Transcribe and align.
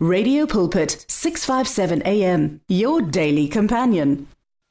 Radio 0.00 0.46
Pulpit 0.46 1.04
657 1.08 2.02
AM 2.06 2.60
your 2.68 3.02
daily 3.02 3.48
companion. 3.48 4.28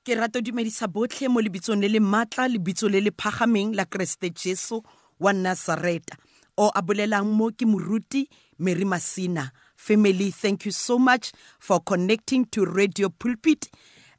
ke 0.07 0.15
rata 0.15 0.39
ho 0.39 0.41
dumedisa 0.41 0.87
botlhe 0.87 1.27
mo 1.27 1.41
lebitsong 1.43 1.83
le 1.83 1.89
le 1.91 1.99
maatla 1.99 2.47
lebitso 2.47 2.87
le 2.87 3.01
le 3.03 3.11
phagameng 3.11 3.75
la 3.75 3.83
kreste 3.83 4.31
jesu 4.31 4.79
wa 5.19 5.33
nazareta. 5.33 6.15
O 6.55 6.71
a 6.73 6.81
bolelang 6.81 7.27
mo 7.27 7.51
ke 7.51 7.67
moruti 7.67 8.23
mary 8.57 8.85
masina. 8.85 9.51
Family 9.75 10.31
thank 10.31 10.63
you 10.63 10.71
so 10.71 10.97
much 10.97 11.33
for 11.59 11.81
connecting 11.81 12.45
to 12.45 12.63
radio 12.63 13.09
pulpit 13.09 13.67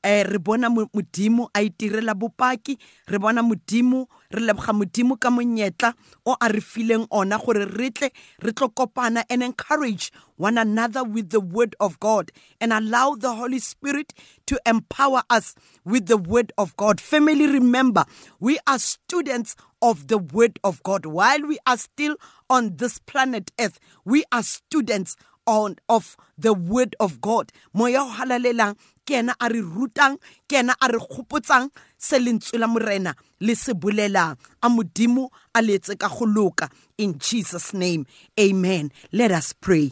eh 0.02 0.22
re 0.24 0.38
bona 0.38 0.70
Mo- 0.70 0.88
modimo 0.94 1.48
a 1.54 1.60
itirela 1.62 2.14
bopaki 2.14 2.78
re 3.08 3.18
bona 3.18 3.42
modimo 3.42 4.06
re 4.30 4.40
leboga 4.40 4.72
modimo 4.72 5.16
ka 5.20 5.30
monyetla 5.30 5.94
o 6.26 6.36
a 6.40 6.48
re 6.48 6.60
fileng 6.60 7.06
ona 7.10 7.38
gore 7.38 7.64
re 7.64 7.90
tle 7.90 8.11
re 8.42 8.52
tlo 8.52 8.68
kopana 8.68 9.24
and 9.30 9.42
encourage 9.42 10.11
one 10.36 10.58
another 10.58 11.02
with 11.02 11.30
the 11.30 11.40
word 11.40 11.74
of 11.80 11.98
god 12.00 12.30
and 12.61 12.72
allow 12.72 13.14
the 13.14 13.34
holy 13.34 13.58
spirit 13.58 14.12
to 14.46 14.58
empower 14.66 15.22
us 15.30 15.54
with 15.84 16.06
the 16.06 16.17
word 16.17 16.53
of 16.56 16.76
god. 16.76 17.00
Family 17.00 17.46
remember 17.46 18.04
we 18.40 18.58
are 18.67 18.78
students 18.78 19.56
of 19.82 20.06
the 20.08 20.18
word 20.18 20.58
of 20.64 20.82
god. 20.82 21.06
While 21.06 21.42
we 21.46 21.58
are 21.67 21.76
still 21.76 22.17
on 22.48 22.76
this 22.76 22.98
planet 23.00 23.50
earth 23.61 23.78
we 24.04 24.25
are 24.32 24.42
students 24.42 25.17
on 25.48 25.76
of 25.88 26.16
the 26.36 26.52
word 26.52 26.94
of 27.00 27.20
God. 27.20 27.50
Moya 27.72 28.02
o 28.02 28.12
halalelang 28.12 28.76
ke 29.06 29.16
ena 29.16 29.34
a 29.40 29.48
re 29.48 29.61
rutang 29.61 30.20
ke 30.46 30.61
ena 30.61 30.76
a 30.80 30.89
re 30.93 30.98
kgopotsang 31.00 31.70
se 31.96 32.19
lentswe 32.19 32.61
la 32.61 32.66
morena 32.66 33.14
le 33.41 33.55
se 33.55 33.72
bolelang 33.72 34.36
a 34.62 34.69
modimo 34.69 35.30
a 35.55 35.62
letse 35.62 35.98
ka 35.98 36.08
go 36.08 36.53
in 36.98 37.19
Jesus 37.19 37.72
name 37.72 38.06
amen. 38.39 38.92
Let 39.11 39.33
us 39.33 39.55
pray. 39.55 39.91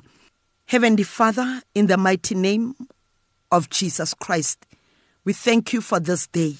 Heavenly 0.67 1.05
father 1.05 1.63
in 1.75 1.87
the 1.87 1.97
mighty 1.97 2.35
name 2.35 2.75
of 3.51 3.71
Jesus 3.71 4.13
Christ 4.13 4.67
we 5.25 5.33
thank 5.33 5.73
you 5.73 5.81
for 5.81 5.99
this 5.99 6.29
day. 6.29 6.55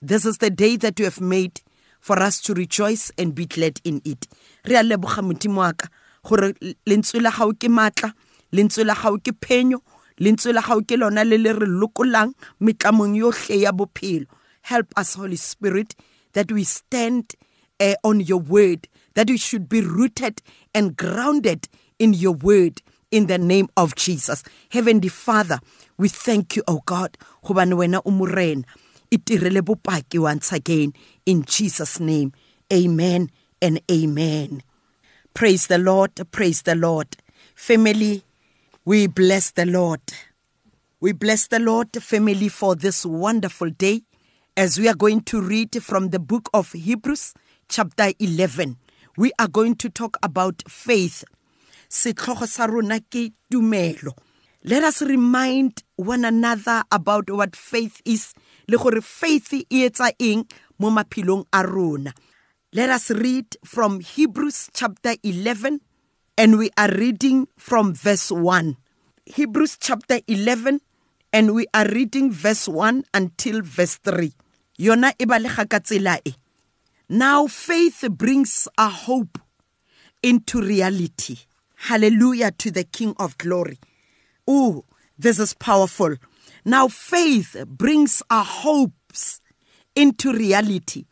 This 0.00 0.24
is 0.24 0.38
the 0.38 0.50
day 0.50 0.76
that 0.76 1.00
you 1.00 1.06
have 1.06 1.20
made 1.20 1.60
for 1.98 2.20
us 2.20 2.40
to 2.42 2.54
rejoice 2.54 3.10
and 3.18 3.34
be 3.34 3.46
glad 3.46 3.80
in 3.82 4.02
it. 4.04 4.28
Re 4.64 4.76
a 4.76 4.82
leboga 4.82 5.22
modimo 5.22 5.56
wa 5.56 5.72
ka 5.72 5.88
gore 6.22 6.52
lentswe 6.86 7.20
la 7.22 7.30
gago 7.30 7.52
ke 7.58 7.68
maatla 7.68 8.12
lentswe 8.54 8.84
la 8.86 8.94
gago 8.94 9.18
ke 9.18 9.32
phenyo 9.44 9.82
lentswe 10.22 10.54
la 10.54 10.62
gago 10.62 10.82
ke 10.88 10.96
lona 11.00 11.24
le 11.24 11.38
le 11.44 11.52
re 11.60 11.66
lokolang 11.66 12.34
metlamong 12.60 13.16
yotlhe 13.20 13.60
ya 13.64 13.72
bophelo 13.72 14.26
help 14.70 14.94
us 15.00 15.14
holy 15.18 15.36
spirit 15.36 15.94
that 16.32 16.50
we 16.52 16.64
stand 16.64 17.34
uh, 17.80 17.94
on 18.02 18.20
your 18.20 18.40
word 18.40 18.88
that 19.14 19.30
we 19.30 19.36
should 19.36 19.68
be 19.68 19.80
rooted 19.80 20.42
and 20.74 20.96
grounded 20.96 21.68
in 21.98 22.12
your 22.12 22.34
word 22.34 22.82
in 23.10 23.26
the 23.26 23.38
name 23.38 23.68
of 23.76 23.94
Jesus. 23.94 24.42
Heavenly 24.70 25.08
Father, 25.08 25.60
we 25.96 26.08
thank 26.08 26.56
you, 26.56 26.64
oh 26.66 26.82
God, 26.84 27.16
gobane 27.44 27.74
wena 27.74 28.00
o 28.04 28.10
morena. 28.10 28.64
Itirele 29.10 29.60
bopaki 29.62 30.18
once 30.18 30.52
again 30.52 30.92
in 31.24 31.44
Jesus' 31.44 32.00
name. 32.00 32.32
Amen 32.72 33.30
and 33.62 33.80
amen. 33.88 34.62
Praise 35.32 35.68
the 35.68 35.78
Lord, 35.78 36.10
praise 36.32 36.62
the 36.62 36.74
Lord. 36.74 37.16
Family, 37.54 38.24
we 38.86 39.06
bless 39.06 39.50
the 39.52 39.64
Lord. 39.64 40.02
We 41.00 41.12
bless 41.12 41.46
the 41.46 41.58
Lord, 41.58 41.90
family, 42.02 42.50
for 42.50 42.74
this 42.74 43.06
wonderful 43.06 43.70
day 43.70 44.02
as 44.58 44.78
we 44.78 44.88
are 44.88 44.94
going 44.94 45.22
to 45.22 45.40
read 45.40 45.82
from 45.82 46.10
the 46.10 46.18
book 46.18 46.50
of 46.52 46.72
Hebrews, 46.72 47.32
chapter 47.66 48.12
11. 48.18 48.76
We 49.16 49.32
are 49.38 49.48
going 49.48 49.76
to 49.76 49.88
talk 49.88 50.18
about 50.22 50.62
faith. 50.68 51.24
Let 54.66 54.84
us 54.84 55.00
remind 55.00 55.82
one 55.96 56.24
another 56.26 56.82
about 56.92 57.30
what 57.30 57.56
faith 57.56 58.02
is. 58.04 58.34
Let 58.68 58.86
us 62.90 63.10
read 63.10 63.56
from 63.64 64.00
Hebrews 64.00 64.70
chapter 64.74 65.14
11 65.22 65.80
and 66.36 66.58
we 66.58 66.70
are 66.76 66.90
reading 66.90 67.46
from 67.56 67.94
verse 67.94 68.30
1. 68.30 68.76
Hebrews 69.26 69.76
chapter 69.80 70.20
11 70.26 70.80
and 71.32 71.54
we 71.54 71.66
are 71.72 71.86
reading 71.86 72.32
verse 72.32 72.68
1 72.68 73.04
until 73.14 73.62
verse 73.62 73.96
3. 73.96 74.32
Yona 74.78 75.12
e. 76.26 76.34
Now 77.08 77.46
faith 77.46 78.04
brings 78.10 78.66
a 78.76 78.88
hope 78.88 79.38
into 80.22 80.60
reality. 80.60 81.38
Hallelujah 81.76 82.50
to 82.52 82.70
the 82.70 82.84
King 82.84 83.14
of 83.18 83.38
glory. 83.38 83.78
Oh, 84.48 84.84
this 85.16 85.38
is 85.38 85.54
powerful. 85.54 86.16
Now 86.64 86.88
faith 86.88 87.56
brings 87.68 88.22
our 88.28 88.44
hopes 88.44 89.40
into 89.94 90.32
reality 90.32 91.04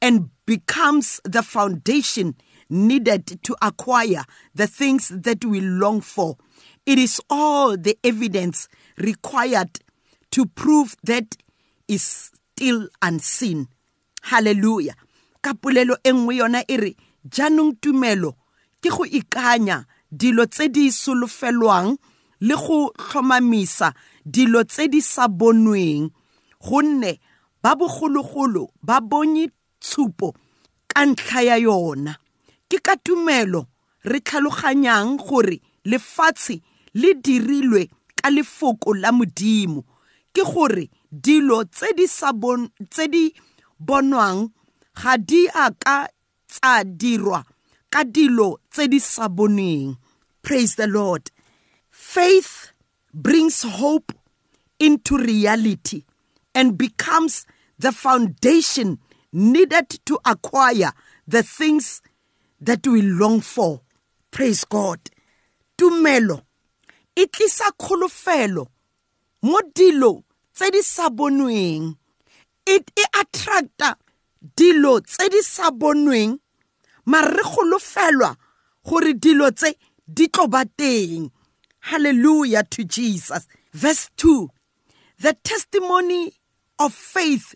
and 0.00 0.30
becomes 0.46 1.20
the 1.24 1.42
foundation 1.42 2.34
needed 2.70 3.42
to 3.42 3.56
acquire 3.60 4.24
the 4.54 4.66
things 4.66 5.08
that 5.08 5.44
we 5.44 5.60
long 5.60 6.00
for. 6.00 6.36
It 6.86 6.98
is 6.98 7.20
all 7.28 7.76
the 7.76 7.98
evidence 8.02 8.68
required 8.96 9.80
to 10.30 10.46
prove 10.46 10.96
that 11.04 11.36
is 11.88 12.30
still 12.54 12.88
unseen. 13.02 13.68
Hallelujah. 14.22 14.94
Ka 15.42 15.54
polelo 15.54 15.96
e 16.04 16.12
nngwe 16.12 16.36
yona 16.36 16.64
e 16.68 16.76
re 16.76 16.96
tumelo 17.80 18.36
ke 18.80 18.88
go 18.88 19.04
ikanya 19.04 19.84
dilo 20.12 20.46
tse 20.46 20.68
di 20.68 20.90
solofelwang 20.90 21.96
le 22.40 22.54
go 22.56 22.92
tlhomamisa 22.96 23.92
dilo 24.24 24.64
tse 24.64 24.88
di 24.88 25.00
sa 25.00 25.28
bonweng 25.28 26.10
gonne 26.60 27.20
ba 27.62 27.76
bogologolo 27.76 28.72
ba 28.82 29.00
bone 29.00 29.48
tshupo 29.80 30.34
ka 30.88 31.04
ntlha 31.06 31.40
ya 31.42 31.56
yona 31.56 32.16
ke 32.70 32.78
ka 32.86 32.94
tumelo 33.04 33.66
re 34.06 34.20
tlhaloganyang 34.20 35.18
gore 35.18 35.58
lefatshe 35.84 36.62
le 36.94 37.14
dirilwe 37.14 37.90
ka 38.16 38.30
lefoko 38.30 38.94
la 38.94 39.10
modimo. 39.12 39.84
Ke 40.32 40.46
gore 40.46 40.86
dilo 41.10 41.64
tse 41.64 41.90
di 41.98 42.06
sa 42.06 42.32
bon 42.32 42.68
tse 42.90 43.08
di 43.10 43.24
bonwang 43.78 44.52
ga 44.94 45.16
di 45.18 45.48
a 45.50 45.66
ka 45.74 46.06
tsa 46.46 46.84
dirwa 46.84 47.42
ka 47.90 48.04
dilo 48.04 48.62
tse 48.70 48.86
di 48.88 49.00
sa 49.02 49.28
bonweng. 49.28 49.98
Praise 50.42 50.76
the 50.76 50.86
lord. 50.86 51.30
Faith 51.90 52.72
brings 53.12 53.62
hope 53.62 54.12
into 54.78 55.18
reality 55.18 56.04
and 56.54 56.78
becomes 56.78 57.44
the 57.78 57.92
foundation 57.92 58.98
needed 59.32 59.88
to 60.06 60.18
acquire 60.24 60.92
the 61.26 61.42
things 61.42 62.00
that 62.60 62.86
we 62.86 63.02
long 63.02 63.40
for. 63.40 63.80
Praise 64.30 64.64
god. 64.64 65.00
Tumelo. 65.76 66.42
E 67.16 67.26
tlisa 67.26 67.70
kgolofelo 67.78 68.68
mo 69.42 69.60
dilo 69.74 70.22
tse 70.54 70.70
di 70.70 70.82
sa 70.82 71.08
bonweng. 71.10 71.96
It 72.66 72.90
attracta 73.16 73.96
dilo 74.56 75.00
tse 75.00 75.28
di 75.28 75.42
sa 75.42 75.70
bonweng. 75.70 76.38
Mare 77.06 77.34
re 77.36 77.42
golofelwa 77.42 78.36
gore 78.84 79.14
dilo 79.14 79.50
tse 79.50 79.74
di 80.06 80.28
tlo 80.28 81.30
hallelujah 81.80 82.62
to 82.64 82.84
jesus. 82.84 83.46
Verse 83.72 84.10
2 84.16 84.48
the 85.20 85.34
testimony 85.44 86.32
of 86.78 86.94
faith 86.94 87.54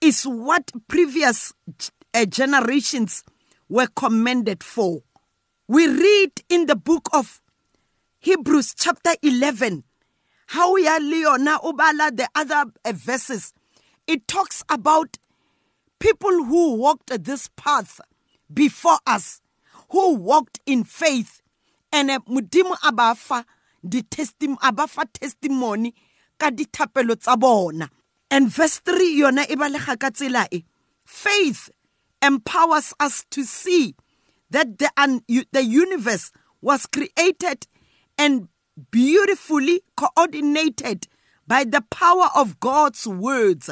is 0.00 0.24
what 0.24 0.72
previous 0.88 1.52
uh, 2.12 2.24
generations 2.24 3.22
were 3.68 3.88
commended 3.94 4.62
for. 4.62 5.02
We 5.68 5.86
read 5.88 6.32
in 6.48 6.66
the 6.66 6.76
book 6.76 7.08
of 7.12 7.40
Hebrews 8.20 8.74
chapter 8.76 9.12
11 9.22 9.84
how 10.48 10.76
ya 10.76 10.98
le 11.00 11.24
yona 11.24 11.58
o 11.62 11.72
the 12.10 12.28
other 12.34 12.64
uh, 12.84 12.92
verses. 12.92 13.52
It 14.06 14.28
talks 14.28 14.62
about 14.68 15.18
people 15.98 16.44
who 16.44 16.74
walked 16.76 17.24
this 17.24 17.48
path 17.56 18.00
before 18.52 18.98
us 19.06 19.40
who 19.90 20.14
walked 20.14 20.60
in 20.66 20.84
faith. 20.84 21.42
And 21.92 22.10
uh, 22.10 22.20
modimo 22.28 22.76
a 22.84 22.92
ba 22.92 23.14
fa 23.14 23.44
di-testim- 23.86 24.58
a 24.62 24.72
ba 24.72 24.86
fa 24.86 25.04
testimony 25.12 25.94
ka 26.38 26.50
dithapelo 26.50 27.18
tsa 27.18 27.36
bona. 27.36 27.90
And 28.30 28.48
verse 28.48 28.78
3 28.80 29.20
yona 29.20 29.46
e. 30.52 30.64
Faith 31.04 31.70
empowers 32.26 32.92
us 32.98 33.24
to 33.30 33.44
see 33.44 33.94
that 34.50 34.78
the, 34.78 34.90
un- 34.96 35.22
the 35.52 35.64
universe 35.64 36.32
was 36.60 36.86
created 36.86 37.66
and 38.18 38.48
beautifully 38.90 39.82
coordinated 39.96 41.06
by 41.46 41.64
the 41.64 41.82
power 41.90 42.28
of 42.34 42.60
God's 42.60 43.06
words. 43.06 43.70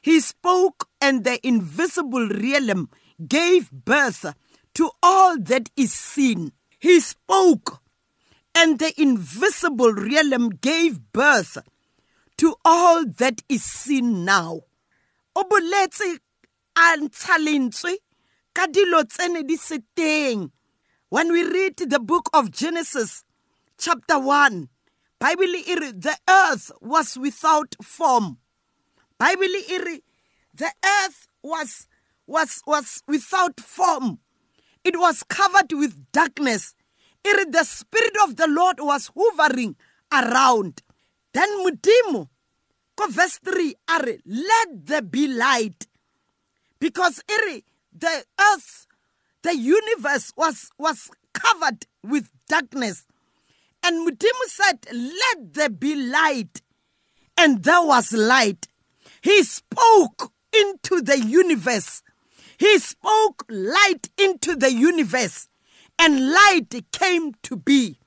He 0.00 0.20
spoke, 0.20 0.88
and 1.00 1.24
the 1.24 1.44
invisible 1.46 2.28
realm 2.28 2.88
gave 3.26 3.70
birth 3.70 4.34
to 4.74 4.90
all 5.02 5.38
that 5.38 5.70
is 5.76 5.92
seen. 5.92 6.52
He 6.78 7.00
spoke, 7.00 7.82
and 8.54 8.78
the 8.78 8.92
invisible 9.00 9.92
realm 9.92 10.50
gave 10.50 11.12
birth 11.12 11.58
to 12.38 12.54
all 12.64 13.04
that 13.04 13.42
is 13.48 13.64
seen 13.64 14.24
now 14.24 14.62
o 15.38 16.27
a 16.84 16.96
ntsha 16.96 17.38
lentswe 17.46 17.92
ka 18.56 18.66
dilo 18.74 19.00
tsene 19.04 19.42
di 19.48 19.56
se 19.56 19.78
when 21.08 21.32
we 21.32 21.42
read 21.42 21.76
the 21.76 21.98
book 21.98 22.28
of 22.32 22.50
genesis 22.50 23.24
chapter 23.78 24.18
1 24.18 24.68
bible 25.18 25.46
the 26.06 26.16
earth 26.28 26.70
was 26.80 27.16
without 27.18 27.74
form. 27.82 28.38
Bible 29.18 29.48
the 30.54 30.72
earth 30.84 31.26
was 31.42 31.88
was 32.26 32.62
was 32.66 33.02
without 33.08 33.58
form. 33.58 34.18
It 34.84 34.98
was 34.98 35.24
covered 35.24 35.72
with 35.72 36.12
darkness. 36.12 36.74
E 37.26 37.32
the 37.50 37.64
spirit 37.64 38.16
of 38.22 38.36
the 38.36 38.46
lord 38.46 38.76
was 38.78 39.10
hovering 39.16 39.74
around. 40.12 40.82
Then 41.32 41.48
modimo 41.64 42.28
ko 42.96 43.08
verse 43.08 43.38
3 43.44 43.74
are 43.88 44.06
let 44.24 44.86
there 44.86 45.02
be 45.02 45.26
light 45.26 45.87
because 46.80 47.20
e 47.30 47.36
re 47.46 47.64
the 47.92 48.24
earth 48.52 48.86
the 49.42 49.56
universe 49.56 50.32
was 50.36 50.70
was 50.78 51.10
covered 51.32 51.86
with 52.02 52.30
darkness. 52.48 53.06
And 53.82 54.06
modimo 54.06 54.44
said 54.46 54.86
let 54.92 55.54
there 55.54 55.68
be 55.68 55.94
light. 55.94 56.62
And 57.36 57.62
there 57.62 57.82
was 57.82 58.12
light. 58.12 58.66
He 59.22 59.42
spoke 59.44 60.32
into 60.52 61.00
the 61.00 61.20
universe. 61.20 62.02
He 62.58 62.78
spoke 62.78 63.44
light 63.48 64.10
into 64.18 64.56
the 64.56 64.72
universe. 64.72 65.48
And 65.98 66.32
light 66.32 66.84
came 66.92 67.34
to 67.44 67.56
be. 67.56 67.98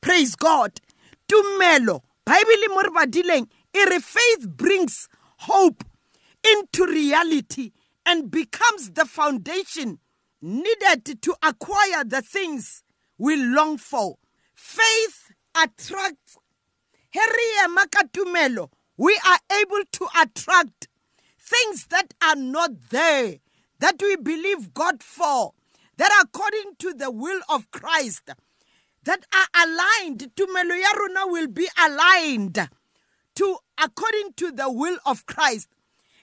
Praise 0.00 0.36
god. 0.36 0.80
Tumelo. 1.28 2.02
Bible 2.24 2.68
mo 2.68 2.82
re 2.82 2.90
badileng 2.90 3.48
e 3.74 3.84
re 3.84 3.98
faith 4.00 4.48
brings 4.48 5.08
hope 5.38 5.82
into 6.44 6.86
reality 6.86 7.72
and 8.08 8.30
becomes 8.30 8.92
the 8.92 9.04
foundation 9.04 9.98
needed 10.40 11.20
to 11.20 11.34
acquire 11.42 12.04
the 12.04 12.22
things 12.22 12.82
we 13.18 13.36
long 13.36 13.76
for. 13.76 14.16
Faith 14.54 15.30
attracts. 15.54 16.38
Here 17.10 17.22
makatumelo 17.68 18.70
we 18.96 19.20
are 19.26 19.38
able 19.60 19.84
to 19.92 20.06
attract 20.22 20.88
things 21.38 21.86
that 21.88 22.14
are 22.22 22.34
not 22.36 22.70
there 22.90 23.36
that 23.78 24.00
we 24.00 24.16
believe 24.16 24.72
God 24.72 25.02
for 25.02 25.52
that 25.98 26.10
according 26.22 26.76
to 26.78 26.94
the 26.94 27.10
will 27.10 27.40
of 27.50 27.70
Christ 27.70 28.30
that 29.04 29.24
are 29.32 29.64
aligned. 29.64 30.30
Tumelo 30.34 30.80
ya 30.80 30.92
rona 30.98 31.26
will 31.26 31.48
be 31.48 31.68
aligned 31.78 32.68
to 33.34 33.58
according 33.82 34.32
to 34.36 34.50
the 34.50 34.70
will 34.72 34.98
of 35.04 35.26
Christ 35.26 35.68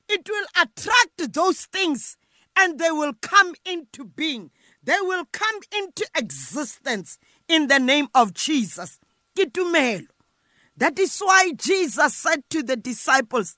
it 0.10 0.28
will 0.30 0.46
attract 0.62 1.34
those 1.34 1.66
things 1.66 2.18
and 2.56 2.80
they 2.80 2.92
will 2.92 3.14
come 3.22 3.54
into 3.66 4.06
being. 4.06 4.52
They 4.84 4.98
will 5.02 5.26
come 5.32 5.60
into 5.76 6.08
existence 6.16 7.18
in 7.48 7.68
the 7.68 7.80
name 7.80 8.08
of 8.14 8.34
Jesus. 8.34 9.00
Kitumelo. 9.38 10.08
That 10.78 11.00
is 11.00 11.20
why 11.20 11.54
Jesus 11.56 12.14
said 12.16 12.44
to 12.50 12.62
the 12.62 12.76
disciples 12.76 13.58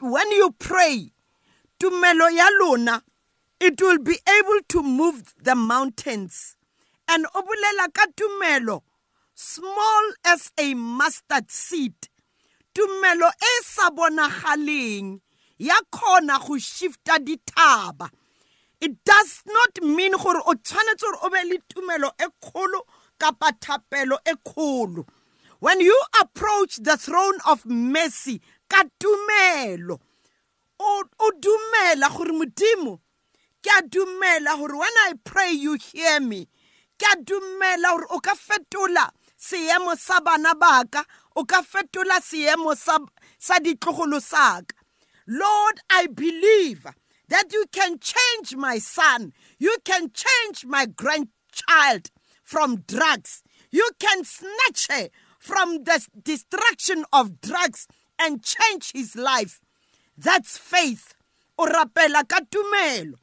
when 0.00 0.30
you 0.32 0.54
pray 0.58 1.12
tumelo 1.78 2.30
ya 2.34 3.00
it 3.60 3.80
will 3.80 3.98
be 3.98 4.18
able 4.28 4.60
to 4.68 4.82
move 4.82 5.34
the 5.42 5.54
mountains. 5.54 6.56
And 7.08 7.26
o 7.34 7.42
bolela 7.42 7.92
ka 7.92 8.06
tumelo 8.16 8.82
small 9.34 10.12
as 10.24 10.52
a 10.58 10.74
mustard 10.74 11.50
seed 11.50 11.94
tumelo 12.74 13.30
e 13.30 13.52
sa 13.62 13.90
bonagaleng 13.90 15.20
ya 15.58 15.76
khona 15.90 16.38
go 16.38 16.54
shifta 16.58 17.18
dithaba. 17.18 18.10
It 18.80 19.04
does 19.04 19.42
not 19.46 19.82
mean 19.82 20.12
gore 20.12 20.42
o 20.46 20.54
tshwanetse 20.54 21.00
gore 21.00 21.18
o 21.22 21.30
be 21.30 21.42
le 21.48 21.58
tumelo 21.70 22.10
e 22.20 22.26
kgolo 22.42 22.80
kapa 23.18 23.52
thapelo 23.60 24.18
e 24.26 24.34
kgolo. 24.44 25.06
When 25.60 25.80
you 25.80 25.98
approach 26.20 26.76
the 26.76 26.96
throne 26.96 27.38
of 27.46 27.64
mercy 27.64 28.40
ka 28.68 28.84
tumelo 29.00 30.00
o 30.80 31.30
dumela 31.40 32.10
gore 32.10 32.32
modimo 32.32 33.00
ke 33.62 33.70
a 33.78 33.82
dumela 33.82 34.58
gore 34.58 34.76
when 34.76 34.96
i 35.08 35.12
pray 35.24 35.52
you 35.52 35.74
hear 35.74 36.20
me. 36.20 36.48
Ke 36.98 37.06
a 37.12 37.16
dumela 37.16 37.96
gore 37.96 38.06
o 38.10 38.18
ka 38.20 38.34
fetola 38.34 39.10
seemo 39.38 39.96
sa 39.96 40.20
bana 40.20 40.54
baka 40.54 41.04
o 41.36 41.44
ka 41.44 41.62
fetola 41.62 42.20
seemo 42.20 42.74
sa 42.76 43.58
ditlogolo 43.58 44.20
saka. 44.20 44.74
Lord 45.26 45.80
i 45.90 46.06
believe 46.06 46.86
that 47.28 47.52
you 47.52 47.64
can 47.72 47.98
change 47.98 48.56
my 48.56 48.78
son. 48.78 49.32
You 49.58 49.76
can 49.84 50.10
change 50.12 50.66
my 50.66 50.86
grandchild 50.86 52.10
from 52.42 52.84
drugs. 52.86 53.42
You 53.70 53.88
can 53.98 54.24
snatch 54.24 54.88
her 54.90 55.08
from 55.38 55.84
the 55.84 56.06
destruction 56.22 57.04
of 57.12 57.40
drugs 57.40 57.88
and 58.18 58.42
change 58.42 58.92
his 58.92 59.16
life. 59.16 59.60
That's 60.16 60.58
faith. 60.58 61.14
O 61.58 61.66
rapela 61.66 62.28
ka 62.28 62.40
tumelo. 62.50 63.14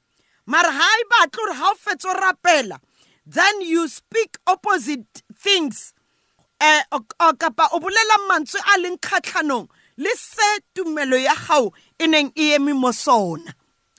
Mara 0.45 0.71
ha 0.71 0.89
e 0.99 1.03
batle 1.11 1.31
gore 1.31 1.53
o 1.53 2.09
o 2.09 2.13
rapela 2.19 2.79
then 3.25 3.61
you 3.61 3.87
speak 3.87 4.37
opposite 4.47 5.21
things 5.35 5.93
eh 6.61 6.83
kapa 7.39 7.69
o 7.73 7.79
bolela 7.79 8.17
mantswe 8.29 8.59
a 8.61 8.77
leng 8.77 8.97
kgatlhanong 9.01 9.67
le 9.97 10.11
se 10.15 10.59
tumelo 10.75 11.17
ya 11.17 11.33
gago 11.33 11.73
e 11.97 12.05
e 12.05 12.55
eme 12.55 12.73
mo 12.73 12.91
sona. 12.91 13.53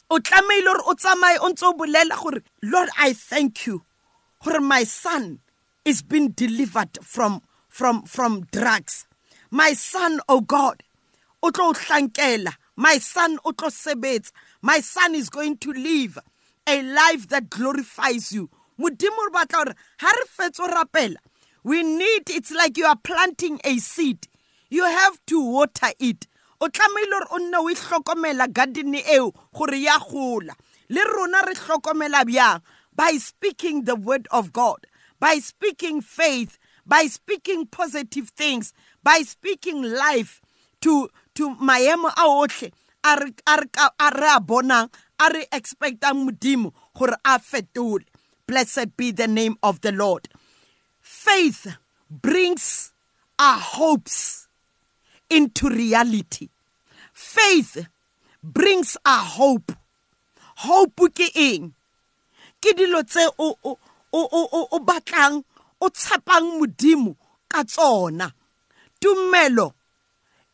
O 0.08 0.20
tlameile 0.20 0.70
gore 0.70 0.82
o 0.86 0.94
tsamaye 0.94 1.38
o 1.40 1.48
ntse 1.48 1.66
o 1.66 1.72
bolela 1.72 2.14
gore 2.22 2.40
lord 2.62 2.88
i 2.98 3.12
thank 3.12 3.66
you 3.66 3.82
gore 4.44 4.60
my 4.60 4.84
son 4.84 5.40
is 5.84 6.02
been 6.02 6.32
delivered 6.36 6.98
from 7.02 7.42
from 7.68 8.04
from 8.04 8.46
drugs. 8.52 9.06
My 9.50 9.72
son 9.72 10.20
oh 10.28 10.40
god 10.40 10.84
o 11.42 11.50
tlo 11.50 11.70
o 11.70 11.72
tlankela 11.72 12.54
my 12.76 12.98
son 12.98 13.38
o 13.44 13.50
tlo 13.50 13.70
sebetsa. 13.70 14.30
My 14.62 14.78
son 14.78 15.16
is 15.16 15.28
going 15.30 15.56
to 15.58 15.72
live 15.72 16.16
a 16.68 16.80
life 16.80 17.26
that 17.28 17.50
glorifies 17.50 18.30
you. 18.32 18.48
Modimo 18.78 19.26
re 19.26 19.32
batla 19.34 19.64
gore 19.64 19.74
ha 19.98 20.12
re 20.12 20.24
fetso 20.30 20.68
rapela 20.68 21.18
we 21.64 21.82
need 21.82 22.28
it's 22.30 22.50
like 22.50 22.76
you 22.76 22.84
are 22.86 22.96
planting 22.96 23.60
a 23.64 23.78
seed. 23.78 24.26
You 24.68 24.84
have 24.84 25.18
to 25.26 25.40
water 25.40 25.92
it. 25.98 26.26
O 26.60 26.68
tlameile 26.68 27.10
gore 27.10 27.26
o 27.30 27.38
nne 27.38 27.56
o 27.58 27.68
e 27.68 27.74
hlokomela 27.74 28.52
garden 28.52 28.94
eo 28.94 29.32
gore 29.54 29.80
ya 29.80 29.98
gola 29.98 30.54
le 30.88 31.04
rona 31.04 31.42
re 31.46 31.54
hlokomela 31.54 32.24
bjang? 32.24 32.62
By 32.94 33.12
speaking 33.18 33.84
the 33.84 33.96
word 33.96 34.28
of 34.30 34.52
god 34.52 34.86
by 35.18 35.38
speaking 35.38 36.00
faith 36.00 36.58
by 36.84 37.06
speaking 37.06 37.66
positive 37.66 38.28
things 38.30 38.72
by 39.02 39.22
speaking 39.22 39.82
life 39.82 40.40
to 40.80 41.08
to 41.34 41.54
maemo 41.56 42.10
a 42.10 42.26
otlhe 42.26 42.72
a 43.04 43.16
re 43.20 43.32
a 43.48 44.40
bonang 44.40 44.90
a 45.18 45.30
re 45.32 45.46
expectang 45.52 46.26
modimo 46.26 46.72
gore 46.96 47.16
a 47.24 47.38
fetole. 47.38 48.04
Blessed 48.46 48.96
be 48.96 49.12
the 49.12 49.28
name 49.28 49.56
of 49.62 49.80
the 49.80 49.92
lord 49.92 50.28
faith 51.22 51.76
brings 52.10 52.92
our 53.38 53.58
hopes 53.58 54.48
into 55.30 55.68
reality. 55.68 56.48
Faith 57.12 57.86
brings 58.42 58.96
our 59.06 59.24
hope. 59.24 59.72
Hope 60.56 61.14
ke 61.14 61.30
eng? 61.34 61.74
Ke 62.60 62.74
dilo 62.74 63.02
tse 63.06 63.26
o 63.38 63.54
o 63.62 63.78
o 64.12 64.66
o 64.70 64.78
batlang 64.82 65.42
o 65.80 65.88
tshepang 65.88 66.58
modimo 66.58 67.14
ka 67.48 67.62
tsona. 67.64 68.28
Tumelo 69.00 69.72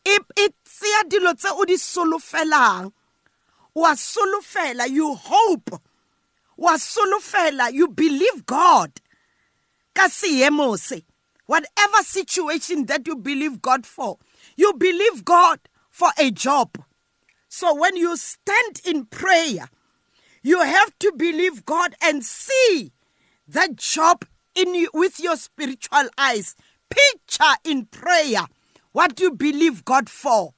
e 0.05 0.15
e 0.37 0.45
tseya 0.65 1.01
dilo 1.09 1.33
tse 1.33 1.49
o 1.49 1.65
di 1.65 1.77
solofelang. 1.77 2.93
Wa 3.73 3.93
solofela 3.97 4.85
you 4.89 5.13
hope. 5.13 5.81
Wa 6.57 6.77
solofela 6.77 7.73
you 7.73 7.87
believe 7.89 8.45
god. 8.45 8.91
Ka 9.99 10.07
seemo 10.07 10.79
se 10.79 11.03
whatever 11.45 12.01
situation 12.03 12.85
that 12.85 13.05
you 13.05 13.17
believe 13.17 13.61
god 13.61 13.85
for 13.85 14.17
you 14.55 14.71
believe 14.73 15.25
god 15.25 15.59
for 15.89 16.09
a 16.17 16.31
job. 16.31 16.81
So 17.49 17.75
when 17.75 17.97
you 17.97 18.15
stand 18.15 18.79
in 18.85 19.07
prayer 19.07 19.67
you 20.41 20.61
have 20.61 20.97
to 20.99 21.11
believe 21.11 21.65
god 21.65 21.95
and 22.01 22.23
see 22.23 22.93
that 23.45 23.75
job 23.75 24.23
in 24.55 24.73
you 24.73 24.89
with 24.93 25.19
your 25.19 25.35
spiritual 25.35 26.07
eyes. 26.17 26.55
Picture 26.89 27.55
in 27.65 27.87
prayer 27.87 28.45
what 28.93 29.19
you 29.19 29.31
believe 29.31 29.83
God 29.83 30.09
for. 30.09 30.53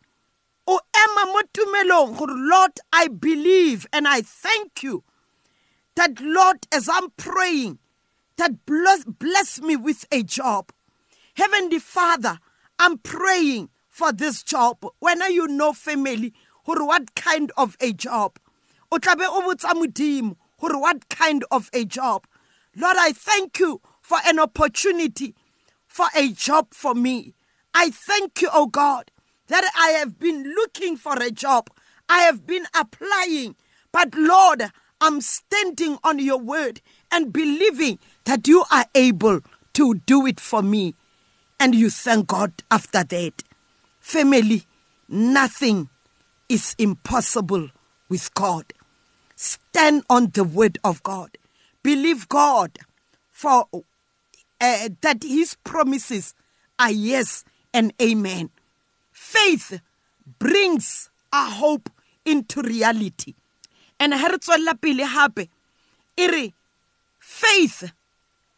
Lord 0.68 2.80
I 2.94 3.08
believe 3.08 3.88
and 3.92 4.08
I 4.08 4.22
thank 4.22 4.84
you 4.84 5.04
that 5.96 6.22
Lord 6.22 6.68
as 6.72 6.88
I'm 6.88 7.10
praying 7.18 7.80
that 8.38 8.66
bless, 8.66 9.04
bless 9.06 9.62
me 9.62 9.76
with 9.76 10.06
a 10.12 10.24
job. 10.24 10.72
Heavenly 11.36 11.80
Father, 11.80 12.40
I'm 12.80 12.98
praying 12.98 13.70
for 13.90 14.12
this 14.12 14.44
job. 14.44 14.86
When 15.00 15.22
are 15.22 15.30
you 15.30 15.48
know 15.48 15.74
family, 15.74 16.34
or 16.66 16.86
what 16.86 17.16
kind 17.16 17.52
of 17.58 17.78
a 17.80 17.94
job? 17.94 18.38
O 18.92 19.00
o 19.04 20.80
what 20.80 21.10
kind 21.10 21.46
of 21.52 21.70
a 21.74 21.86
job? 21.86 22.28
Lord, 22.76 22.98
I 23.00 23.12
thank 23.14 23.60
you 23.60 23.82
for 24.02 24.18
an 24.26 24.40
opportunity 24.40 25.36
for 25.88 26.08
a 26.16 26.30
job 26.30 26.74
for 26.74 26.96
me. 26.96 27.36
I 27.74 27.90
thank 27.90 28.42
you, 28.42 28.50
oh 28.52 28.68
God, 28.68 29.12
that 29.48 29.70
I 29.78 29.90
have 30.00 30.20
been 30.20 30.44
looking 30.44 30.98
for 30.98 31.14
a 31.22 31.32
job. 31.32 31.70
I 32.08 32.20
have 32.24 32.46
been 32.46 32.66
applying. 32.74 33.56
But 33.92 34.16
Lord, 34.16 34.64
I'm 35.02 35.22
standing 35.22 35.98
on 36.04 36.20
your 36.20 36.38
word 36.38 36.82
and 37.12 37.34
believing 37.34 38.00
that 38.26 38.48
you 38.48 38.64
are 38.72 38.86
able 38.96 39.42
to 39.74 39.96
do 40.06 40.26
it 40.26 40.40
for 40.40 40.62
me. 40.62 40.96
And 41.60 41.76
you 41.76 41.90
thank 41.90 42.28
God 42.28 42.54
after 42.70 43.04
that. 43.04 43.44
Family, 44.00 44.64
nothing 45.08 45.90
is 46.50 46.76
impossible 46.78 47.70
with 48.10 48.34
God. 48.34 48.74
Stand 49.36 50.04
on 50.10 50.32
the 50.32 50.44
word 50.44 50.78
of 50.84 51.02
God. 51.04 51.38
Believe 51.84 52.28
God 52.30 52.78
for 53.32 53.66
uh, 54.62 54.90
that 55.02 55.24
his 55.24 55.56
promises 55.64 56.36
are 56.78 56.92
yes 56.92 57.44
and 57.74 57.94
amen. 58.02 58.50
Faith 59.12 59.80
brings 60.40 61.10
a 61.34 61.46
hope 61.46 61.90
into 62.26 62.62
reality. 62.62 63.34
And 64.00 64.14
ha 64.14 64.28
re 64.28 64.38
tswella 64.38 65.48
e 66.18 66.54
faith 67.20 67.92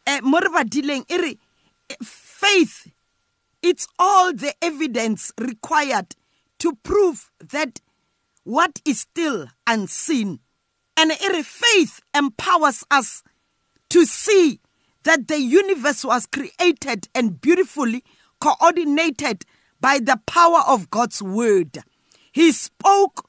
Eh, 0.06 0.20
mo 0.22 0.38
re 0.38 0.48
badileng 0.48 1.04
e 1.08 1.38
eh, 1.88 1.96
faith 2.02 2.88
it's 3.62 3.86
all 3.98 4.32
the 4.34 4.52
evidence 4.60 5.32
required 5.38 6.14
to 6.58 6.74
prove 6.82 7.30
that 7.40 7.80
what 8.44 8.82
is 8.84 9.00
still 9.00 9.46
unseen 9.66 10.40
and 10.96 11.12
faith 11.46 12.00
empowers 12.14 12.84
us 12.90 13.22
to 13.88 14.04
see 14.04 14.60
that 15.04 15.28
the 15.28 15.38
universe 15.40 16.04
was 16.04 16.26
created 16.26 17.08
and 17.14 17.40
beautifully 17.40 18.04
coordinated 18.40 19.44
by 19.80 19.98
the 19.98 20.20
power 20.26 20.62
of 20.66 20.90
God's 20.90 21.22
word. 21.22 21.78
He 22.32 22.52
spoke, 22.52 23.28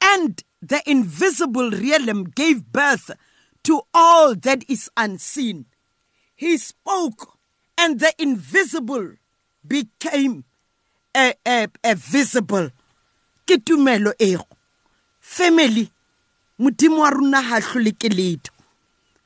and 0.00 0.42
the 0.60 0.82
invisible 0.86 1.70
realm 1.70 2.24
gave 2.24 2.72
birth 2.72 3.10
to 3.64 3.82
all 3.92 4.34
that 4.34 4.64
is 4.68 4.90
unseen. 4.96 5.66
He 6.36 6.58
spoke, 6.58 7.38
and 7.78 8.00
the 8.00 8.12
invisible 8.18 9.12
became 9.66 10.44
a, 11.14 11.34
a, 11.46 11.68
a 11.82 11.94
visible. 11.94 12.70
Ke 13.46 13.58
tumelo 13.62 14.12
ego. 14.18 14.46
Family, 15.20 15.90
modimo 16.58 16.98
wa 16.98 17.10
rona 17.10 17.42
ha 17.42 17.60
hlole 17.60 17.92
ke 17.92 18.08
letho. 18.10 18.50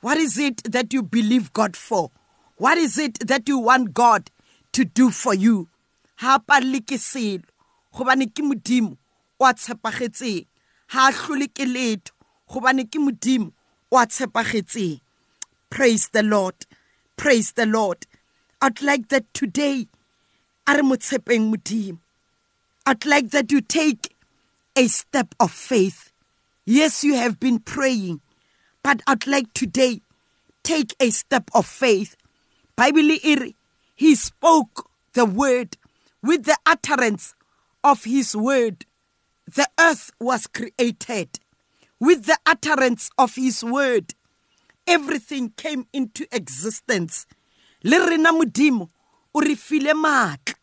What 0.01 0.17
is 0.17 0.37
it 0.37 0.63
that 0.71 0.93
you 0.93 1.03
believe 1.03 1.51
God 1.53 1.75
for? 1.75 2.11
What 2.57 2.77
is 2.77 2.97
it 2.97 3.19
that 3.27 3.47
you 3.47 3.59
want 3.59 3.93
God 3.93 4.29
to 4.73 4.85
do 4.85 5.09
for 5.09 5.33
you? 5.33 5.67
Ha 6.17 6.39
palle 6.39 6.81
ke 6.81 6.99
selo 6.99 7.43
gobane 7.93 8.27
ke 8.27 8.43
modimo 8.43 8.97
wa 9.39 9.53
tshepagetseng 9.53 10.45
ha 10.93 11.11
hlole 11.11 11.47
ke 11.47 11.65
letho 11.65 12.11
gobane 12.49 12.83
ke 12.85 12.99
modimo 12.99 13.51
wa 13.91 14.05
tshepagetseng 14.05 14.99
praise 15.69 16.09
the 16.09 16.23
lord 16.23 16.65
praise 17.19 17.51
the 17.51 17.65
lord 17.65 18.07
i'd 18.61 18.81
like 18.81 19.09
that 19.09 19.31
today 19.33 19.87
i'd 22.85 23.05
like 23.05 23.29
that 23.29 23.51
you 23.51 23.61
take 23.61 24.15
a 24.75 24.87
step 24.87 25.35
of 25.39 25.51
faith 25.51 26.11
yes 26.65 27.03
you 27.03 27.15
have 27.15 27.39
been 27.39 27.59
praying 27.59 28.21
but 28.83 29.01
I'd 29.07 29.27
like 29.27 29.53
today 29.53 30.01
take 30.63 30.95
a 30.99 31.09
step 31.09 31.49
of 31.53 31.65
faith. 31.65 32.15
Bible 32.75 33.09
he 33.95 34.15
spoke 34.15 34.89
the 35.13 35.25
word 35.25 35.77
with 36.23 36.45
the 36.45 36.57
utterance 36.65 37.35
of 37.83 38.05
his 38.05 38.35
word. 38.35 38.85
The 39.45 39.67
earth 39.79 40.11
was 40.19 40.47
created. 40.47 41.39
With 41.99 42.25
the 42.25 42.37
utterance 42.45 43.09
of 43.17 43.35
his 43.35 43.63
word, 43.63 44.13
everything 44.89 45.51
came 45.55 45.85
into 45.93 46.25
existence. 46.35 47.27
Le 47.83 47.97
rena 47.99 48.31
modimo 48.33 48.89
o 49.33 49.39
re 49.39 49.55
file 49.55 49.93
maatla. 49.93 50.55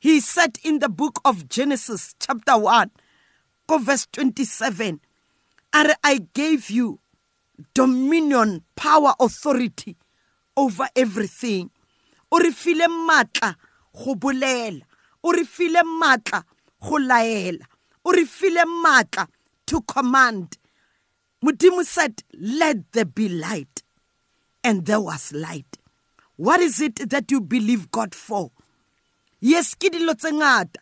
He 0.00 0.18
said 0.20 0.58
in 0.64 0.80
the 0.80 0.88
book 0.88 1.20
of 1.24 1.48
Genesis 1.48 2.14
chapter 2.18 2.58
1 2.58 2.90
verse 3.80 4.06
27 4.12 5.00
I 5.72 6.26
gave 6.34 6.68
you 6.68 6.98
dominion 7.72 8.64
power 8.76 9.14
authority 9.20 9.96
over 10.56 10.88
everything 10.94 11.70
o 12.30 12.38
re 12.38 12.50
file 12.50 12.88
matla 12.88 13.54
go 13.94 14.14
bolela 14.14 14.82
o 15.24 15.32
re 15.32 15.44
file 15.44 15.82
matla 15.84 16.42
go 16.82 16.98
laela 16.98 17.64
o 18.04 18.12
re 18.12 18.24
file 18.24 18.64
matla 18.84 19.26
to 19.64 19.80
command 19.82 20.58
modimo 21.42 21.84
said 21.84 22.22
let 22.38 22.92
there 22.92 23.04
be 23.04 23.28
light 23.28 23.82
and 24.64 24.86
there 24.86 25.00
was 25.00 25.32
light. 25.32 25.78
What 26.36 26.60
is 26.60 26.80
it 26.80 27.10
that 27.10 27.30
you 27.30 27.40
believe 27.40 27.90
god 27.90 28.14
for? 28.14 28.50
Yes 29.40 29.74
ke 29.74 29.90
dilo 29.90 30.14
tse 30.14 30.32
ngata 30.32 30.78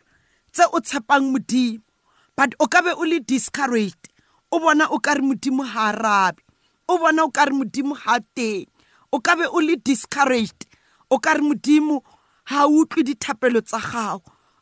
tse 0.51 1.79
but 2.35 2.55
o 2.59 2.67
ka 2.67 2.81
be 2.81 3.19
discouraged. 3.19 4.09
O 4.51 4.59
bona 4.59 4.87
o 4.89 4.99
ka 4.99 5.13
re 5.13 5.21
modimo 5.21 5.65
ha 5.65 5.89
arabe. 5.89 6.39
O 6.87 6.97
bona 6.97 7.23
o 7.23 7.29
ka 7.29 7.45
re 7.45 7.51
modimo 7.51 7.95
ga 7.95 8.19
teng. 8.35 8.67
O 9.11 9.19
ka 9.19 9.35
be 9.35 9.45
o 9.45 9.57
le 9.57 9.75
discouraged. 9.77 10.65
O 11.09 11.17
gago 11.17 11.51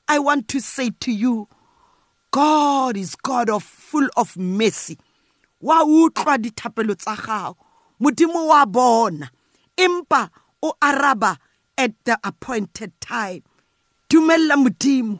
i 0.08 0.20
want 0.20 0.48
to 0.48 0.60
say 0.60 0.90
to 1.00 1.12
you 1.12 1.48
god 2.32 2.98
is 2.98 3.16
god 3.16 3.50
of 3.50 3.64
full 3.64 4.08
of 4.18 4.36
mercy 4.38 4.98
wa 5.62 5.84
utlwa 5.84 6.38
dithapelo 6.38 6.96
tsa 6.96 7.16
gago. 7.16 7.58
Modimo 8.00 8.48
wa 8.48 8.66
bona 8.66 9.30
empa 9.78 10.30
o 10.62 10.74
araba 10.82 11.38
at 11.78 11.92
the 12.04 12.18
appointed 12.24 12.92
time. 13.00 13.44
Dumella 14.10 14.56
modimo 14.56 15.20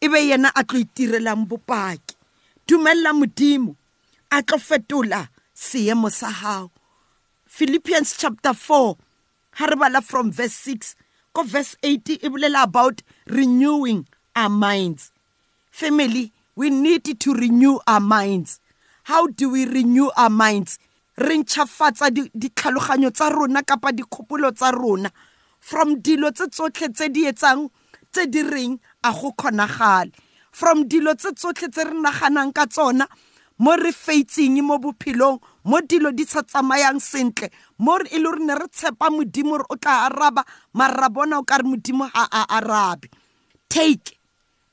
e 0.00 0.08
be 0.08 0.28
yena 0.28 0.50
a 0.54 0.64
tlo 0.64 0.80
itirelang 0.80 1.46
bopaki. 1.46 2.14
Dumella 2.66 3.12
modimo 3.12 3.76
a 4.30 4.42
tlo 4.42 4.58
fetola 4.58 5.28
seemo 5.54 6.10
sa 6.10 6.30
hao. 6.30 6.70
Philippians 7.46 8.16
chapter 8.16 8.52
4 8.52 8.96
ha 9.52 9.66
re 9.66 9.76
bala 9.76 10.02
from 10.02 10.30
verse 10.30 10.54
6 10.54 10.96
ko 11.32 11.42
verse 11.42 11.76
8 11.82 12.18
e 12.22 12.28
bolela 12.28 12.64
about 12.64 13.02
renewing 13.26 14.06
our 14.34 14.50
minds. 14.50 15.12
Family 15.70 16.32
we 16.54 16.70
need 16.70 17.04
to 17.20 17.34
renew 17.34 17.78
our 17.86 18.00
minds 18.00 18.60
how 19.06 19.28
do 19.28 19.50
we 19.50 19.66
renew 19.66 20.10
our 20.16 20.30
minds? 20.30 20.78
Re 21.16 21.38
ntšhafatsa 21.38 22.10
ditlhaloganyo 22.10 23.14
tsa 23.14 23.30
rona 23.30 23.62
kapa 23.62 23.92
dikgopolo 23.94 24.50
tsa 24.50 24.74
rona. 24.74 25.10
From 25.60 26.02
dilo 26.02 26.34
tse 26.34 26.50
tsotlhe 26.50 26.90
tse 26.90 27.08
di 27.14 27.22
etsang 27.30 27.70
tse 28.10 28.26
di 28.26 28.42
reng 28.42 28.80
a 29.04 29.12
go 29.12 29.30
kgonagale 29.30 30.10
from 30.50 30.88
dilo 30.90 31.14
tse 31.14 31.30
tsotlhe 31.38 31.68
tse 31.70 31.84
re 31.86 31.94
naganang 31.94 32.50
ka 32.52 32.66
tsona 32.66 33.06
mo 33.62 33.76
re 33.78 33.92
faitseng 33.94 34.58
mo 34.64 34.78
bophelong 34.82 35.38
mo 35.70 35.78
dilo 35.86 36.10
di 36.10 36.26
sa 36.26 36.42
tsamayang 36.42 36.98
sentle 36.98 37.52
mo 37.78 38.00
e 38.02 38.18
le 38.18 38.26
gore 38.26 38.42
ne 38.42 38.54
re 38.58 38.66
tshepa 38.66 39.06
modimo 39.06 39.54
gore 39.54 39.70
o 39.70 39.76
tla 39.78 40.10
araba 40.10 40.42
mara 40.74 41.08
bona 41.08 41.38
o 41.38 41.44
ka 41.46 41.62
re 41.62 41.64
modimo 41.68 42.10
ga 42.10 42.26
a 42.26 42.42
arabe. 42.58 43.06
Take 43.70 44.18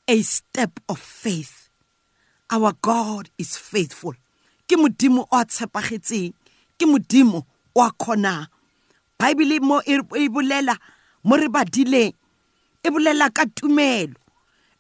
a 0.08 0.18
step 0.26 0.80
of 0.90 0.98
faith. 0.98 1.70
Our 2.50 2.74
god 2.82 3.30
is 3.38 3.58
faithful 3.58 4.16
ke 4.74 4.78
modimo 4.82 5.28
o 5.30 5.38
a 5.38 5.46
tshepagetseng 5.46 6.34
ke 6.82 6.86
modimo 6.90 7.46
o 7.78 7.82
a 7.86 7.92
kgonang. 7.94 8.48
Baebele 9.20 9.62
mo 9.62 9.78
e 9.86 10.28
bolela 10.30 10.74
mo 11.24 11.38
re 11.38 11.48
badileng 11.48 12.14
e 12.82 12.90
bolela 12.90 13.30
ka 13.30 13.46
tumelo. 13.46 14.18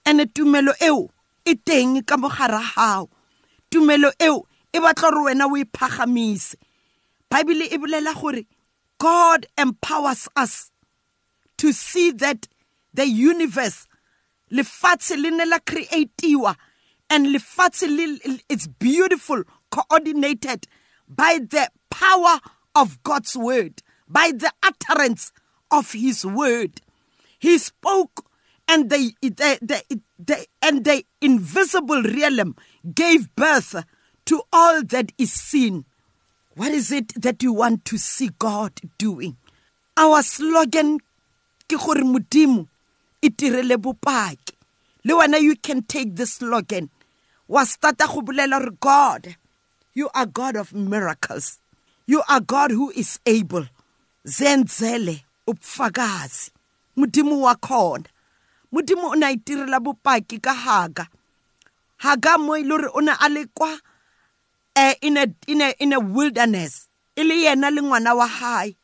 Ene 0.05 0.25
tumelo 0.25 0.73
eo 0.81 1.09
e 1.45 1.53
teng 1.53 2.01
ka 2.01 2.17
mogara 2.17 2.59
gago 2.73 3.09
tumelo 3.69 4.09
eo 4.19 4.47
e 4.73 4.79
batla 4.79 5.11
gore 5.11 5.23
wena 5.25 5.45
o 5.45 5.57
iphagamise 5.57 6.57
bible 7.29 7.69
e 7.69 7.77
bolela 7.77 8.13
gore 8.13 8.45
god 8.97 9.45
empowers 9.57 10.27
us 10.35 10.71
to 11.57 11.71
see 11.71 12.11
that 12.11 12.47
the 12.93 13.05
universe 13.05 13.87
lefatshe 14.51 15.15
le 15.21 15.29
ne 15.29 15.45
la 15.45 15.59
creatiwa 15.59 16.55
and 17.09 17.27
lefatshe 17.27 17.85
it's 18.49 18.67
beautiful 18.67 19.43
coordinated 19.73 20.67
by 21.09 21.39
the 21.49 21.67
power 21.89 22.35
of 22.75 23.01
god's 23.01 23.35
word 23.35 23.81
by 24.07 24.31
the 24.31 24.51
utterance 24.61 25.31
of 25.71 25.93
his 25.93 26.23
word. 26.23 26.81
He 27.39 27.57
spoke 27.57 28.29
and 28.67 28.89
the, 28.89 29.13
the, 29.21 29.57
the, 29.61 29.99
the, 30.19 30.45
and 30.61 30.85
the 30.85 31.03
invisible 31.19 32.03
realm 32.03 32.55
gave 32.93 33.35
birth 33.35 33.83
to 34.25 34.43
all 34.53 34.83
that 34.83 35.11
is 35.17 35.33
seen. 35.33 35.85
What 36.55 36.71
is 36.71 36.91
it 36.91 37.19
that 37.21 37.41
you 37.41 37.51
want 37.51 37.85
to 37.85 37.97
see 37.97 38.29
God 38.37 38.79
doing? 38.99 39.37
Our 39.97 40.21
slogan 40.21 40.99
ke 41.67 41.77
gore 41.77 42.05
modimo 42.05 42.67
itirele 43.21 43.77
bopaki 43.77 44.53
you 45.03 45.55
can 45.55 45.83
take 45.83 46.15
this 46.15 46.35
slogan 46.35 46.89
wa 47.47 47.63
starta 47.63 48.07
go 48.07 48.69
god 48.79 49.35
you 49.93 50.09
are 50.13 50.25
god 50.25 50.55
of 50.55 50.73
miracles. 50.73 51.59
You 52.05 52.23
are 52.27 52.39
god 52.39 52.71
who 52.71 52.91
is 52.91 53.19
able. 53.25 53.67
Zenzele 54.25 55.23
ubufakazi. 55.47 56.51
Modimo 56.97 57.41
wa 57.41 57.55
khona. 57.55 58.05
Modimo 58.73 59.11
o 59.11 59.13
ne 59.13 59.27
a 59.27 59.35
itirela 59.35 59.79
bopaki 59.79 60.41
ka 60.41 60.53
haga. 60.53 61.07
Haga 61.97 62.37
mo 62.37 62.57
ile 62.57 62.69
gore 62.69 62.89
o 62.93 62.99
ne 62.99 63.11
uh, 64.75 64.93
in, 65.01 65.17
a, 65.17 65.27
in, 65.47 65.61
a, 65.61 65.73
in 65.79 65.93
a 65.93 65.99
wilderness. 65.99 66.89
E 67.15 67.23
le 67.23 67.35
yena 67.35 67.71
le 67.71 67.81
wa 68.15 68.27
hae. 68.27 68.75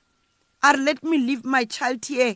A 0.62 0.74
re 0.74 0.80
let 0.80 1.04
me 1.04 1.18
leave 1.18 1.44
my 1.44 1.66
child 1.66 2.06
here 2.06 2.36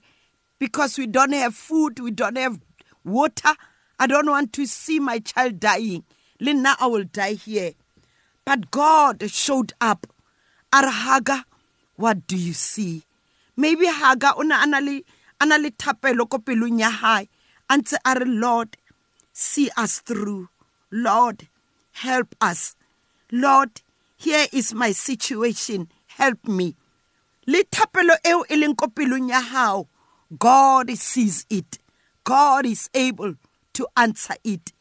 because 0.58 0.98
we 0.98 1.06
don't 1.08 1.34
have 1.34 1.54
food 1.54 2.00
we 2.00 2.10
don't 2.12 2.38
have 2.38 2.60
water. 3.04 3.54
I 4.00 4.08
don't 4.08 4.30
want 4.30 4.54
to 4.54 4.66
see 4.66 5.00
my 5.00 5.20
child 5.20 5.60
dying. 5.60 6.04
Le 6.40 6.54
nna 6.54 6.76
i 6.80 6.88
will 6.88 7.04
die 7.04 7.34
here 7.36 7.74
but 8.46 8.72
god 8.72 9.30
showed 9.30 9.74
up. 9.80 10.08
A 10.74 10.82
re 10.82 10.92
haga 10.92 11.46
what 11.96 12.28
do 12.28 12.38
you 12.38 12.54
see? 12.54 13.04
Maybe 13.56 13.86
haga 13.86 14.34
o 14.36 14.42
ne 14.42 14.56
a 14.56 14.66
na 14.66 14.80
le 14.80 15.02
a 15.40 15.46
ntse 17.78 17.98
a 18.06 18.20
re 18.20 18.26
lord 18.26 18.78
see 19.32 19.70
us 19.78 20.00
through. 20.00 20.50
Lord 20.92 21.48
help 21.94 22.36
us. 22.42 22.76
Lord 23.32 23.82
here 24.18 24.48
is 24.52 24.74
my 24.74 24.92
situation. 24.92 25.90
Help 26.08 26.48
me. 26.48 26.76
Le 27.48 27.64
thapelo 27.64 28.16
eo 28.26 28.44
e 28.50 28.56
leng 28.56 29.32
hao 29.32 29.88
god 30.38 30.90
sees 30.98 31.46
it. 31.50 31.80
God 32.24 32.66
is 32.66 32.90
able 32.94 33.36
to 33.74 33.88
answer 33.98 34.36
it. 34.44 34.72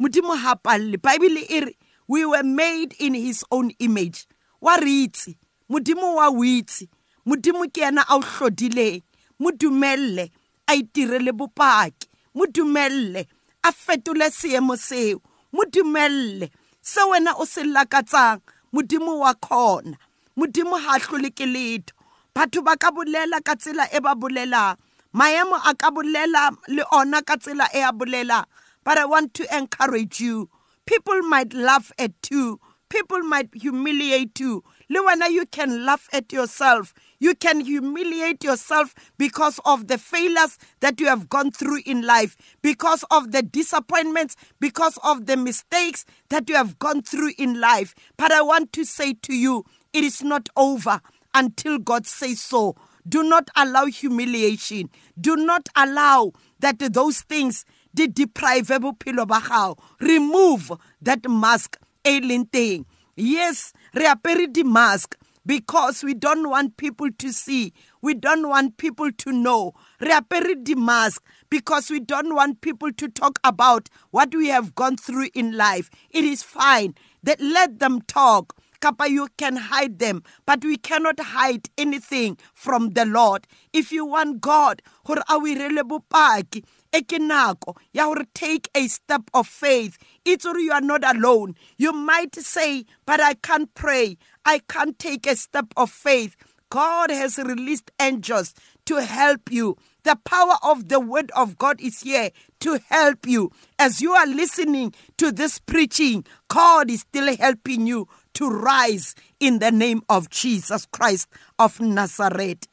Modimo 0.00 0.36
ha 0.36 0.54
palle 0.54 0.96
bible 0.96 1.38
e 1.38 1.74
we 2.08 2.24
were 2.24 2.42
made 2.42 2.94
in 2.98 3.14
his 3.14 3.44
own 3.50 3.70
image. 3.78 4.26
Wa 4.60 4.76
re 4.76 5.04
itse. 5.04 5.36
Modimo 5.70 6.16
wa 6.16 6.28
o 6.28 6.42
itse. 6.42 6.88
Modimo 7.26 7.64
ke 7.70 7.82
yena 7.84 8.02
a 8.08 8.16
o 8.16 8.20
hlodileng. 8.20 9.02
Mo 9.38 9.50
dumelle 9.50 10.30
a 10.66 10.72
itirele 10.72 11.32
bopaki. 11.32 12.08
Mo 12.34 12.46
dumelle 12.46 13.26
a 13.62 13.72
fetole 13.72 14.30
seemo 14.30 14.76
seo. 14.76 15.20
Mo 15.52 15.64
dumelle 15.64 16.50
se 16.80 17.00
wena 17.00 17.34
o 17.38 17.44
se 17.44 17.62
lakatsang. 17.62 18.40
Modimo 18.72 19.18
wa 19.18 19.34
khona. 19.34 19.96
Modimo 20.36 20.80
ha 20.80 20.98
hlole 20.98 21.30
ke 21.30 21.44
letho. 21.44 21.92
Batho 22.34 22.64
ba 22.64 22.76
ka 22.76 22.90
bolela 22.90 23.44
ka 23.44 23.54
tsela 23.54 23.84
e 23.92 24.00
ba 24.00 24.14
bolelang. 24.14 24.76
Maemo 25.14 25.60
a 25.64 25.74
ka 25.74 25.90
bolela 25.90 26.56
le 26.68 26.82
ona 26.90 27.22
ka 27.22 27.36
tsela 27.36 27.68
e 27.74 27.82
a 27.82 27.92
bolelang. 27.92 28.46
But 28.82 28.96
i 28.96 29.04
want 29.04 29.34
to 29.34 29.56
encourage 29.56 30.20
you. 30.20 30.48
People 30.88 31.20
might 31.22 31.52
laugh 31.52 31.92
at 31.98 32.12
you 32.30 32.58
people 32.88 33.20
might 33.20 33.50
humiliate 33.52 34.40
you 34.40 34.64
le 34.88 35.00
wena 35.06 35.28
you 35.30 35.44
can 35.46 35.84
laugh 35.84 36.08
at 36.14 36.32
yourself 36.32 36.94
you 37.20 37.34
can 37.34 37.60
humiliate 37.60 38.42
yourself 38.42 38.94
because 39.18 39.60
of 39.66 39.88
the 39.88 39.98
failures 39.98 40.56
that 40.80 40.98
you 41.00 41.06
have 41.06 41.28
gone 41.28 41.50
through 41.50 41.80
in 41.84 42.02
life, 42.02 42.36
because 42.62 43.04
of 43.10 43.32
the 43.32 43.42
disappointments, 43.42 44.36
because 44.60 44.98
of 45.02 45.26
the 45.26 45.36
mistakes 45.36 46.04
that 46.28 46.48
you 46.48 46.54
have 46.54 46.78
gone 46.78 47.02
through 47.02 47.32
in 47.38 47.60
life. 47.60 47.94
But 48.16 48.32
I 48.32 48.42
want 48.42 48.72
to 48.74 48.84
say 48.84 49.14
to 49.14 49.34
you, 49.34 49.64
it 49.92 50.04
is 50.04 50.22
not 50.22 50.48
over 50.56 51.00
until 51.34 51.78
God 51.78 52.06
says 52.06 52.40
so. 52.40 52.76
Do 53.08 53.22
not 53.22 53.48
allow 53.56 53.86
humiliation. 53.86 54.90
Do 55.20 55.34
not 55.34 55.68
allow 55.74 56.32
that 56.60 56.78
those 56.78 57.22
things 57.22 57.64
did 57.94 58.14
deprive 58.14 58.68
bophelo 58.68 59.26
ba 59.26 59.74
Remove 60.00 60.72
that 61.02 61.28
mask 61.28 61.76
e 62.04 62.84
Yes, 63.16 63.72
re 63.94 64.06
apere 64.06 64.52
di 64.52 64.62
mask 64.62 65.16
because 65.44 66.04
we 66.04 66.14
don't 66.14 66.48
want 66.48 66.76
people 66.76 67.10
to 67.18 67.32
see. 67.32 67.72
We 68.00 68.14
don't 68.14 68.48
want 68.48 68.76
people 68.76 69.10
to 69.10 69.32
know. 69.32 69.72
Re 70.00 70.12
apere 70.12 70.62
di 70.62 70.74
mask 70.74 71.22
because 71.50 71.90
we 71.90 72.00
don't 72.00 72.34
want 72.34 72.60
people 72.60 72.92
to 72.92 73.08
talk 73.08 73.40
about 73.42 73.88
what 74.10 74.34
we 74.34 74.48
have 74.48 74.74
gone 74.74 74.96
through 74.96 75.30
in 75.34 75.56
life. 75.56 75.90
It 76.10 76.24
is 76.24 76.42
fine 76.42 76.94
that 77.22 77.40
let 77.40 77.78
them 77.80 78.02
talk 78.02 78.54
Kappa, 78.80 79.10
you 79.10 79.26
can 79.36 79.56
hide 79.56 79.98
them, 79.98 80.22
but 80.46 80.64
we 80.64 80.76
cannot 80.76 81.18
hide 81.18 81.68
anything 81.76 82.38
from 82.54 82.90
the 82.90 83.04
Lord. 83.04 83.46
If 83.72 83.90
you 83.90 84.06
want 84.06 84.40
God, 84.40 84.82
gore 85.04 85.16
a 85.28 85.34
o 85.34 85.40
irele 85.40 85.82
bopaki 85.82 86.64
e 86.92 87.02
ke 87.02 87.18
nako 87.18 87.76
ya 87.92 88.06
gore 88.06 88.24
take 88.34 88.68
a 88.74 88.88
step 88.88 89.30
of 89.34 89.46
faith 89.46 89.98
it's 90.24 90.46
or 90.46 90.58
you 90.58 90.72
are 90.72 90.80
not 90.80 91.04
alone 91.04 91.54
you 91.76 91.92
might 91.92 92.34
say 92.34 92.84
but 93.06 93.20
i 93.20 93.34
can't 93.34 93.74
pray 93.74 94.16
i 94.44 94.58
can't 94.68 94.98
take 94.98 95.26
a 95.26 95.36
step 95.36 95.66
of 95.76 95.90
faith 95.90 96.36
god 96.70 97.10
has 97.10 97.38
released 97.38 97.90
angels 98.00 98.54
to 98.84 98.96
help 99.02 99.50
you 99.50 99.76
the 100.08 100.16
power 100.24 100.56
of 100.62 100.88
the 100.88 101.00
word 101.00 101.30
of 101.36 101.58
God 101.58 101.82
is 101.82 102.00
here 102.00 102.30
to 102.60 102.80
help 102.88 103.26
you. 103.26 103.52
As 103.78 104.00
you 104.00 104.12
are 104.12 104.26
listening 104.26 104.94
to 105.18 105.30
this 105.30 105.58
preaching, 105.58 106.24
God 106.48 106.90
is 106.90 107.00
still 107.00 107.36
helping 107.36 107.86
you 107.86 108.08
to 108.34 108.48
rise 108.48 109.14
in 109.38 109.58
the 109.58 109.70
name 109.70 110.00
of 110.08 110.30
Jesus 110.30 110.86
Christ 110.86 111.28
of 111.58 111.78
Nazareth. 111.78 112.66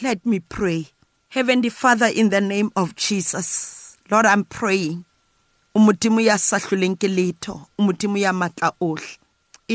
Let 0.00 0.24
me 0.24 0.40
pray. 0.40 0.86
Heavenly 1.30 1.68
Father, 1.68 2.06
in 2.06 2.30
the 2.30 2.40
name 2.40 2.72
of 2.74 2.96
Jesus, 2.96 3.98
Lord, 4.10 4.24
I'm 4.24 4.44
praying. 4.44 5.04
It 5.74 6.00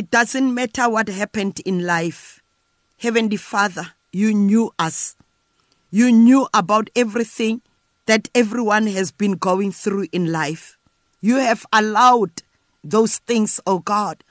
doesn't 0.10 0.56
matter 0.56 0.90
what 0.90 1.08
happened 1.10 1.60
in 1.64 1.86
life. 1.86 2.42
Heavenly 2.98 3.38
Father, 3.38 3.92
you 4.12 4.34
knew 4.34 4.74
us. 4.80 5.16
You 5.92 6.12
knew 6.12 6.48
about 6.56 6.90
everything 6.96 7.62
that 8.08 8.30
everyone 8.34 8.88
has 8.88 9.12
been 9.12 9.34
going 9.34 9.72
through 9.74 10.08
in 10.12 10.32
life. 10.32 10.80
You 11.22 11.36
have 11.36 11.68
allowed 11.72 12.42
those 12.84 13.20
things, 13.20 13.60
oh 13.68 13.78
God, 13.78 14.24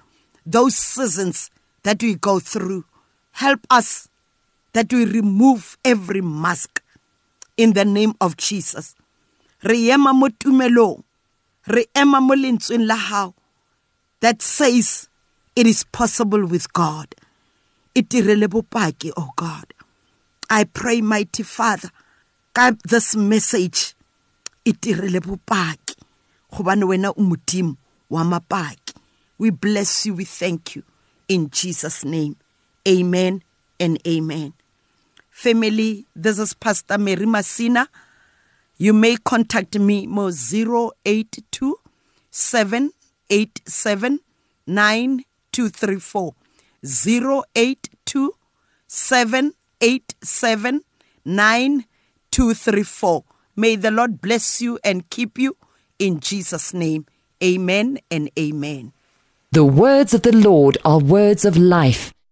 those 0.44 0.74
seasons 0.74 1.52
that 1.84 2.02
we 2.02 2.16
go 2.16 2.40
through. 2.40 2.84
Help 3.30 3.60
us 3.70 4.08
that 4.72 4.92
we 4.92 5.04
remove 5.04 5.78
every 5.84 6.20
mask 6.20 6.81
in 7.56 7.72
the 7.72 7.84
name 7.84 8.14
of 8.20 8.36
Jesus. 8.36 8.94
Re 9.62 9.90
ema 9.90 10.12
mo 10.12 10.28
tumelong, 10.28 11.02
re 11.66 11.86
ema 11.96 12.20
mo 12.20 12.34
la 12.34 12.96
hao 12.96 13.34
that 14.20 14.42
says 14.42 15.08
it 15.54 15.66
is 15.66 15.84
possible 15.84 16.44
with 16.46 16.72
God. 16.72 17.14
Itirele 17.94 18.46
bopaki, 18.46 19.12
oh 19.16 19.30
God. 19.36 19.72
I 20.50 20.64
pray, 20.64 21.00
mighty 21.00 21.42
Father, 21.42 21.90
ka 22.54 22.72
this 22.84 23.14
message 23.16 23.94
itirele 24.64 25.20
bopaki 25.20 25.96
gobane 26.52 26.84
wena 26.84 27.12
o 27.16 27.22
modimo 27.22 27.76
wa 28.10 28.22
mapaki 28.22 28.92
we 29.42 29.50
bless 29.50 30.06
you. 30.06 30.14
We 30.14 30.24
thank 30.24 30.76
you. 30.76 30.84
In 31.26 31.50
Jesus' 31.50 32.04
name. 32.04 32.36
Amen 32.86 33.42
and 33.80 33.98
amen. 34.06 34.52
Family, 35.32 36.06
this 36.14 36.38
is 36.38 36.52
Pastor 36.54 36.98
Mary 36.98 37.24
Masina. 37.24 37.88
You 38.76 38.92
may 38.92 39.16
contact 39.16 39.78
me 39.78 40.06
mo 40.06 40.30
082 40.30 41.76
787 42.30 44.20
9234. 44.66 46.34
082 46.84 48.34
787 48.86 50.82
9234. 51.24 53.24
May 53.56 53.76
the 53.76 53.90
Lord 53.90 54.20
bless 54.20 54.60
you 54.60 54.78
and 54.84 55.08
keep 55.08 55.38
you 55.38 55.56
in 55.98 56.20
Jesus' 56.20 56.74
name. 56.74 57.06
Amen 57.42 57.98
and 58.10 58.30
amen. 58.38 58.92
The 59.50 59.64
words 59.64 60.12
of 60.12 60.22
the 60.22 60.36
Lord 60.36 60.76
are 60.84 60.98
words 60.98 61.46
of 61.46 61.56
life. 61.56 62.12